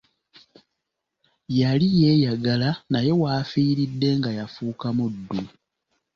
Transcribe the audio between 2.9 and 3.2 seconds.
naye